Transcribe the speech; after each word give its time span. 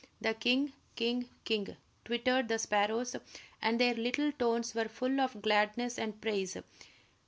"The 0.19 0.33
king, 0.33 0.73
king, 0.95 1.29
king," 1.45 1.77
twittered 2.05 2.47
the 2.47 2.57
sparrows, 2.57 3.15
and 3.61 3.79
their 3.79 3.93
little 3.93 4.31
tones 4.31 4.73
were 4.73 4.87
full 4.89 5.19
of 5.21 5.43
gladness 5.43 5.99
and 5.99 6.19
praise. 6.19 6.57